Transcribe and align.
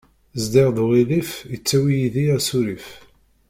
Zdiɣ 0.43 0.67
d 0.75 0.77
uɣilif, 0.83 1.31
yettawi 1.51 1.93
yid-i 1.99 2.25
asurif. 2.37 2.87